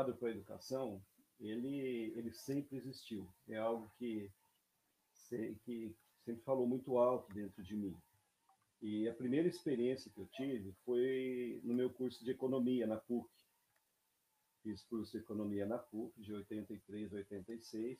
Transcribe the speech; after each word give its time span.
chamado 0.00 0.14
para 0.16 0.28
a 0.28 0.32
educação, 0.32 1.02
ele, 1.38 2.12
ele 2.16 2.32
sempre 2.32 2.78
existiu. 2.78 3.28
É 3.48 3.56
algo 3.56 3.90
que, 3.98 4.30
que 5.64 5.94
sempre 6.24 6.42
falou 6.42 6.66
muito 6.66 6.96
alto 6.98 7.32
dentro 7.34 7.62
de 7.62 7.76
mim. 7.76 7.96
E 8.80 9.08
a 9.08 9.14
primeira 9.14 9.46
experiência 9.46 10.10
que 10.10 10.18
eu 10.18 10.26
tive 10.28 10.72
foi 10.84 11.60
no 11.62 11.74
meu 11.74 11.90
curso 11.90 12.24
de 12.24 12.30
economia 12.30 12.86
na 12.86 12.96
PUC. 12.96 13.28
Fiz 14.62 14.82
curso 14.84 15.12
de 15.12 15.18
economia 15.18 15.66
na 15.66 15.78
PUC 15.78 16.20
de 16.20 16.32
83 16.32 17.12
a 17.12 17.16
86. 17.16 17.98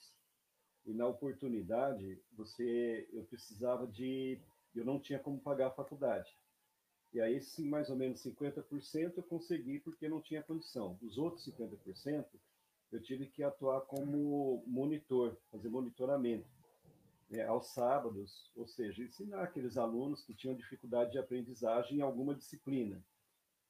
E 0.86 0.94
na 0.94 1.06
oportunidade, 1.06 2.22
você 2.32 3.06
eu 3.12 3.24
precisava 3.24 3.86
de 3.86 4.40
eu 4.74 4.84
não 4.84 4.98
tinha 4.98 5.18
como 5.18 5.40
pagar 5.40 5.66
a 5.66 5.74
faculdade. 5.74 6.30
E 7.12 7.20
aí, 7.20 7.40
sim, 7.40 7.68
mais 7.68 7.90
ou 7.90 7.96
menos 7.96 8.22
50% 8.22 9.14
eu 9.16 9.22
consegui 9.24 9.80
porque 9.80 10.08
não 10.08 10.20
tinha 10.20 10.42
condição. 10.42 10.96
Os 11.02 11.18
outros 11.18 11.44
50% 11.46 12.24
eu 12.92 13.00
tive 13.00 13.26
que 13.26 13.42
atuar 13.42 13.82
como 13.82 14.62
monitor, 14.66 15.36
fazer 15.50 15.68
monitoramento 15.68 16.46
né, 17.30 17.46
aos 17.46 17.68
sábados, 17.68 18.50
ou 18.56 18.66
seja, 18.66 19.02
ensinar 19.02 19.42
aqueles 19.42 19.76
alunos 19.76 20.24
que 20.24 20.34
tinham 20.34 20.56
dificuldade 20.56 21.12
de 21.12 21.18
aprendizagem 21.18 21.98
em 21.98 22.02
alguma 22.02 22.34
disciplina. 22.34 23.02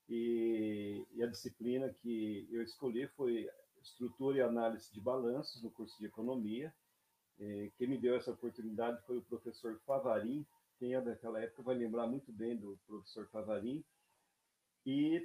E, 0.09 1.07
e 1.15 1.23
a 1.23 1.27
disciplina 1.27 1.93
que 2.03 2.49
eu 2.51 2.63
escolhi 2.63 3.07
foi 3.09 3.49
Estrutura 3.83 4.39
e 4.39 4.41
Análise 4.41 4.93
de 4.93 5.01
Balanços, 5.01 5.63
no 5.63 5.71
curso 5.71 5.99
de 5.99 6.07
Economia. 6.07 6.75
E, 7.39 7.71
quem 7.77 7.89
me 7.89 7.99
deu 7.99 8.17
essa 8.17 8.33
oportunidade 8.33 9.01
foi 9.07 9.19
o 9.19 9.23
professor 9.23 9.79
Favarin, 9.87 10.45
quem 10.81 10.95
é 10.95 11.01
daquela 11.01 11.39
época 11.39 11.63
vai 11.63 11.77
lembrar 11.77 12.07
muito 12.07 12.33
bem 12.33 12.57
do 12.57 12.81
professor 12.87 13.29
Favarin. 13.29 13.85
E 14.87 15.23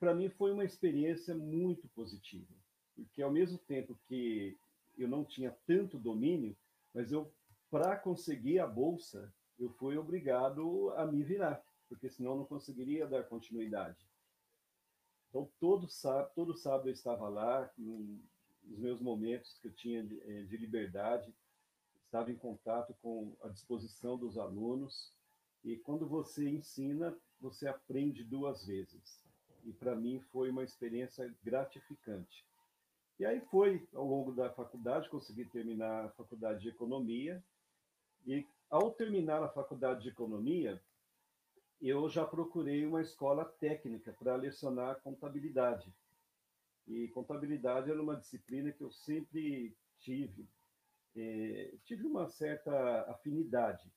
para 0.00 0.12
mim 0.12 0.28
foi 0.28 0.50
uma 0.52 0.64
experiência 0.64 1.36
muito 1.36 1.88
positiva, 1.90 2.52
porque 2.96 3.22
ao 3.22 3.30
mesmo 3.30 3.56
tempo 3.58 3.96
que 4.08 4.58
eu 4.98 5.06
não 5.06 5.24
tinha 5.24 5.56
tanto 5.64 5.96
domínio, 5.96 6.56
mas 6.92 7.12
eu 7.12 7.32
para 7.70 7.96
conseguir 7.96 8.58
a 8.58 8.66
bolsa, 8.66 9.32
eu 9.58 9.70
fui 9.70 9.96
obrigado 9.96 10.90
a 10.96 11.06
me 11.06 11.22
virar, 11.22 11.62
porque 11.88 12.08
senão 12.10 12.36
não 12.36 12.44
conseguiria 12.44 13.06
dar 13.06 13.24
continuidade. 13.24 14.04
Então 15.28 15.48
todo 15.60 15.88
sábado, 15.88 16.32
todo 16.34 16.56
sábado 16.56 16.88
eu 16.88 16.92
estava 16.92 17.28
lá, 17.28 17.70
nos 17.78 18.78
meus 18.78 19.00
momentos 19.00 19.58
que 19.58 19.68
eu 19.68 19.72
tinha 19.72 20.02
de, 20.02 20.20
eh, 20.22 20.42
de 20.42 20.56
liberdade, 20.56 21.32
estava 22.16 22.32
em 22.32 22.36
contato 22.36 22.94
com 23.02 23.36
a 23.42 23.48
disposição 23.48 24.16
dos 24.16 24.38
alunos. 24.38 25.12
E 25.62 25.76
quando 25.76 26.06
você 26.06 26.48
ensina, 26.48 27.14
você 27.38 27.68
aprende 27.68 28.24
duas 28.24 28.64
vezes. 28.64 29.22
E 29.64 29.72
para 29.72 29.94
mim 29.94 30.20
foi 30.32 30.48
uma 30.48 30.64
experiência 30.64 31.30
gratificante. 31.44 32.46
E 33.18 33.26
aí 33.26 33.40
foi, 33.50 33.86
ao 33.94 34.06
longo 34.06 34.32
da 34.32 34.48
faculdade, 34.50 35.10
consegui 35.10 35.44
terminar 35.44 36.06
a 36.06 36.10
faculdade 36.10 36.62
de 36.62 36.68
economia. 36.68 37.44
E 38.26 38.46
ao 38.70 38.90
terminar 38.92 39.42
a 39.42 39.48
faculdade 39.48 40.02
de 40.02 40.08
economia, 40.08 40.82
eu 41.82 42.08
já 42.08 42.24
procurei 42.24 42.86
uma 42.86 43.02
escola 43.02 43.44
técnica 43.44 44.14
para 44.18 44.36
lecionar 44.36 45.02
contabilidade. 45.02 45.92
E 46.86 47.08
contabilidade 47.08 47.90
era 47.90 48.00
uma 48.00 48.16
disciplina 48.16 48.72
que 48.72 48.82
eu 48.82 48.90
sempre 48.90 49.76
tive 49.98 50.48
é, 51.16 51.74
tive 51.84 52.06
uma 52.06 52.28
certa 52.28 53.02
afinidade. 53.10 53.90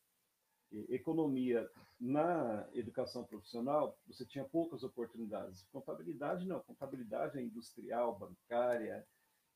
Economia 0.87 1.69
na 1.99 2.67
educação 2.73 3.23
profissional, 3.23 3.99
você 4.07 4.25
tinha 4.25 4.45
poucas 4.45 4.83
oportunidades. 4.83 5.63
Contabilidade 5.71 6.47
não, 6.47 6.59
contabilidade 6.61 7.37
é 7.37 7.41
industrial, 7.41 8.17
bancária, 8.17 9.05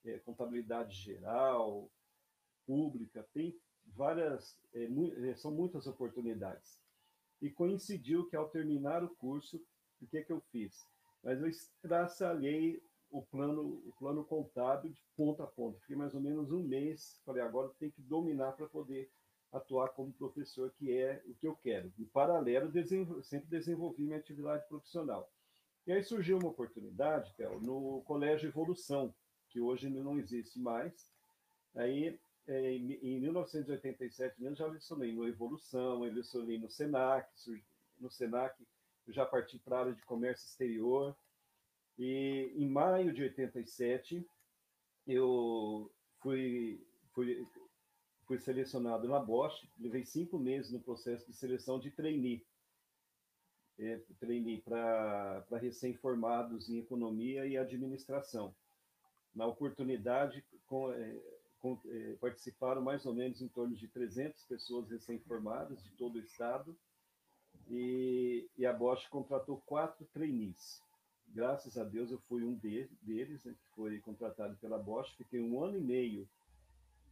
é, 0.03 0.19
contabilidade 0.19 0.95
geral, 0.95 1.89
pública, 2.65 3.25
tem 3.33 3.57
várias, 3.95 4.59
é, 4.73 4.87
é, 5.29 5.35
são 5.35 5.51
muitas 5.51 5.87
oportunidades. 5.87 6.79
E 7.41 7.49
coincidiu 7.49 8.27
que 8.27 8.35
ao 8.35 8.49
terminar 8.49 9.03
o 9.03 9.15
curso, 9.15 9.63
o 10.01 10.07
que, 10.07 10.17
é 10.17 10.23
que 10.23 10.31
eu 10.31 10.41
fiz? 10.51 10.85
Mas 11.23 11.39
eu 11.39 11.47
estraçalhei 11.47 12.81
o 13.13 13.21
plano, 13.21 13.61
o 13.85 13.93
plano 13.99 14.25
contábil 14.25 14.91
de 14.91 15.01
ponta 15.15 15.43
a 15.43 15.47
ponta. 15.47 15.79
Fiquei 15.81 15.95
mais 15.95 16.15
ou 16.15 16.19
menos 16.19 16.51
um 16.51 16.63
mês, 16.63 17.21
falei, 17.23 17.43
agora 17.43 17.69
tem 17.79 17.91
que 17.91 18.01
dominar 18.01 18.53
para 18.53 18.67
poder 18.67 19.09
atuar 19.51 19.89
como 19.89 20.11
professor, 20.13 20.73
que 20.79 20.91
é 20.91 21.21
o 21.27 21.35
que 21.35 21.47
eu 21.47 21.55
quero. 21.55 21.93
Em 21.99 22.05
paralelo, 22.05 22.71
desenvol 22.71 23.21
sempre 23.21 23.47
desenvolvi 23.47 24.03
minha 24.03 24.17
atividade 24.17 24.67
profissional. 24.67 25.31
E 25.85 25.91
aí 25.91 26.03
surgiu 26.03 26.39
uma 26.39 26.49
oportunidade, 26.49 27.35
Théo, 27.35 27.59
no 27.61 28.01
Colégio 28.01 28.49
Evolução, 28.49 29.13
que 29.49 29.59
hoje 29.59 29.89
não 29.89 30.17
existe 30.17 30.57
mais. 30.59 31.13
Aí, 31.75 32.19
é, 32.47 32.71
em 32.71 33.19
1987, 33.19 34.43
eu 34.43 34.55
já 34.55 34.65
lecionei 34.65 35.13
no 35.13 35.27
Evolução, 35.27 36.03
eu 36.03 36.11
lecionei 36.11 36.57
no 36.57 36.69
SENAC, 36.69 37.29
no 37.99 38.09
SENAC 38.09 38.55
eu 39.05 39.13
já 39.13 39.25
parti 39.25 39.59
para 39.59 39.77
a 39.77 39.79
área 39.81 39.93
de 39.93 40.01
comércio 40.03 40.47
exterior, 40.47 41.15
e 41.97 42.51
em 42.55 42.67
maio 42.67 43.13
de 43.13 43.23
87, 43.23 44.25
eu 45.05 45.91
fui, 46.19 46.81
fui, 47.13 47.47
fui 48.25 48.39
selecionado 48.39 49.07
na 49.07 49.19
Bosch, 49.19 49.67
levei 49.79 50.05
cinco 50.05 50.39
meses 50.39 50.71
no 50.71 50.79
processo 50.79 51.25
de 51.27 51.35
seleção 51.35 51.79
de 51.79 51.91
trainee. 51.91 52.45
É, 53.77 53.99
trainee 54.19 54.61
para 54.61 55.45
recém-formados 55.59 56.69
em 56.69 56.77
economia 56.77 57.45
e 57.45 57.57
administração. 57.57 58.55
Na 59.33 59.47
oportunidade, 59.47 60.43
com, 60.67 60.91
é, 60.91 61.21
com, 61.59 61.79
é, 61.87 62.13
participaram 62.19 62.81
mais 62.81 63.05
ou 63.05 63.13
menos 63.13 63.41
em 63.41 63.47
torno 63.47 63.75
de 63.75 63.87
300 63.87 64.43
pessoas 64.45 64.89
recém-formadas 64.89 65.83
de 65.83 65.91
todo 65.91 66.15
o 66.15 66.21
estado, 66.21 66.77
e, 67.67 68.47
e 68.57 68.65
a 68.65 68.73
Bosch 68.73 69.07
contratou 69.09 69.61
quatro 69.65 70.05
trainees 70.13 70.81
graças 71.27 71.77
a 71.77 71.83
Deus 71.83 72.11
eu 72.11 72.19
fui 72.19 72.43
um 72.43 72.53
deles, 72.55 73.43
né, 73.43 73.53
que 73.53 73.75
foi 73.75 73.99
contratado 73.99 74.55
pela 74.57 74.77
Bosch, 74.77 75.15
fiquei 75.15 75.41
um 75.41 75.63
ano 75.63 75.77
e 75.77 75.81
meio 75.81 76.29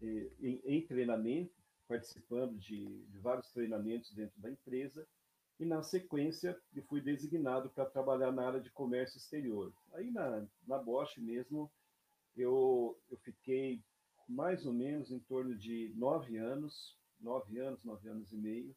eh, 0.02 0.32
em, 0.40 0.62
em, 0.66 0.82
treinamento, 0.86 1.54
participando 1.88 2.58
de, 2.58 3.04
de, 3.06 3.18
vários 3.20 3.52
treinamentos 3.52 4.14
dentro 4.14 4.40
da 4.40 4.50
empresa, 4.50 5.08
e 5.60 5.66
na 5.66 5.84
sequência 5.84 6.60
eu 6.74 6.84
fui 6.84 7.02
designado 7.02 7.70
para 7.70 7.86
trabalhar 7.86 8.32
na 8.32 8.48
área 8.48 8.60
de 8.60 8.72
comércio 8.72 9.18
exterior. 9.18 9.72
Aí 9.94 10.10
na, 10.10 10.48
na 10.66 10.78
Bosch 10.78 11.18
mesmo, 11.18 11.72
eu, 12.36 12.98
eu 13.10 13.18
fiquei 13.18 13.84
mais 14.28 14.66
ou 14.66 14.74
menos 14.74 15.12
em 15.12 15.20
torno 15.20 15.56
de 15.56 15.94
nove 15.96 16.38
anos, 16.38 16.98
nove 17.20 17.60
anos, 17.60 17.84
nove 17.84 18.08
anos 18.10 18.32
e 18.32 18.38
meio, 18.38 18.76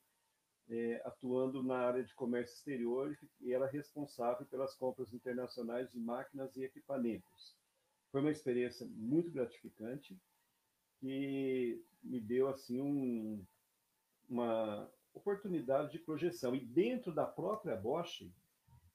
é, 0.68 1.02
atuando 1.04 1.62
na 1.62 1.76
área 1.76 2.02
de 2.02 2.14
comércio 2.14 2.54
exterior 2.54 3.16
e 3.40 3.52
era 3.52 3.66
responsável 3.66 4.46
pelas 4.46 4.74
compras 4.74 5.12
internacionais 5.12 5.90
de 5.90 5.98
máquinas 5.98 6.56
e 6.56 6.64
equipamentos. 6.64 7.56
Foi 8.10 8.20
uma 8.20 8.30
experiência 8.30 8.86
muito 8.86 9.30
gratificante 9.30 10.16
que 11.00 11.82
me 12.02 12.20
deu 12.20 12.48
assim 12.48 12.80
um, 12.80 13.44
uma 14.28 14.90
oportunidade 15.12 15.92
de 15.92 15.98
projeção. 15.98 16.54
E 16.54 16.64
dentro 16.64 17.12
da 17.12 17.26
própria 17.26 17.76
Bosch, 17.76 18.30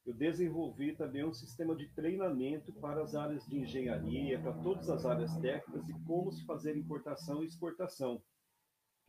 eu 0.05 0.13
desenvolvi 0.13 0.95
também 0.95 1.23
um 1.23 1.33
sistema 1.33 1.75
de 1.75 1.87
treinamento 1.89 2.73
para 2.73 3.03
as 3.03 3.13
áreas 3.13 3.45
de 3.45 3.57
engenharia, 3.59 4.39
para 4.39 4.53
todas 4.53 4.89
as 4.89 5.05
áreas 5.05 5.35
técnicas 5.37 5.87
e 5.87 5.93
como 6.05 6.31
se 6.31 6.45
fazer 6.45 6.75
importação 6.75 7.43
e 7.43 7.45
exportação. 7.45 8.21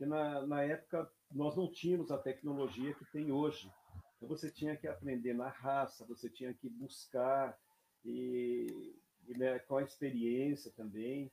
Porque 0.01 0.09
na, 0.09 0.47
na 0.47 0.63
época 0.63 1.07
nós 1.31 1.55
não 1.55 1.71
tínhamos 1.71 2.09
a 2.09 2.17
tecnologia 2.17 2.91
que 2.95 3.05
tem 3.11 3.31
hoje. 3.31 3.71
Então 4.17 4.27
você 4.27 4.49
tinha 4.49 4.75
que 4.75 4.87
aprender 4.87 5.35
na 5.35 5.47
raça, 5.47 6.03
você 6.07 6.27
tinha 6.27 6.51
que 6.55 6.67
buscar 6.67 7.55
e, 8.03 8.95
e 9.27 9.37
né, 9.37 9.59
com 9.59 9.77
a 9.77 9.83
experiência 9.83 10.71
também. 10.71 11.31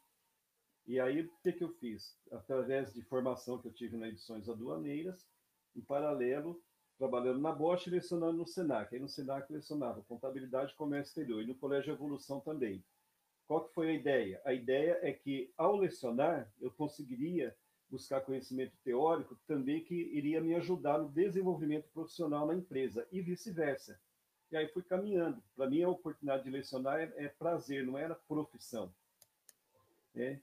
E 0.87 1.00
aí 1.00 1.23
o 1.23 1.31
que, 1.43 1.50
que 1.50 1.65
eu 1.65 1.70
fiz? 1.76 2.15
Através 2.31 2.93
de 2.93 3.00
formação 3.00 3.56
que 3.56 3.69
eu 3.69 3.73
tive 3.73 3.97
nas 3.97 4.11
edições 4.11 4.50
aduaneiras, 4.50 5.26
em 5.75 5.81
paralelo, 5.81 6.62
trabalhando 6.99 7.41
na 7.41 7.53
Bosch 7.53 7.87
e 7.87 7.91
lecionando 7.91 8.37
no 8.37 8.47
Senac. 8.47 8.94
Aí 8.94 9.00
no 9.00 9.09
Senac 9.09 9.50
lecionava 9.50 10.03
contabilidade 10.03 10.73
e 10.73 10.76
comércio 10.76 11.09
exterior, 11.09 11.43
e 11.43 11.47
no 11.47 11.55
Colégio 11.55 11.94
Evolução 11.94 12.38
também. 12.38 12.85
Qual 13.47 13.67
que 13.67 13.73
foi 13.73 13.88
a 13.88 13.94
ideia? 13.94 14.43
A 14.44 14.53
ideia 14.53 14.99
é 15.00 15.11
que, 15.11 15.50
ao 15.56 15.75
lecionar, 15.75 16.53
eu 16.61 16.70
conseguiria 16.70 17.56
buscar 17.90 18.20
conhecimento 18.20 18.76
teórico 18.85 19.37
também 19.46 19.82
que 19.82 19.94
iria 19.94 20.40
me 20.40 20.55
ajudar 20.55 20.99
no 20.99 21.08
desenvolvimento 21.08 21.88
profissional 21.88 22.46
na 22.46 22.55
empresa 22.55 23.06
e 23.11 23.20
vice-versa. 23.20 23.99
E 24.50 24.56
aí 24.56 24.69
fui 24.69 24.82
caminhando. 24.82 25.43
Para 25.55 25.69
mim, 25.69 25.82
a 25.82 25.88
oportunidade 25.88 26.44
de 26.44 26.50
lecionar 26.50 27.00
é, 27.00 27.12
é 27.17 27.29
prazer, 27.29 27.85
não 27.85 27.99
era 27.99 28.14
profissão. 28.14 28.93
É. 30.14 30.38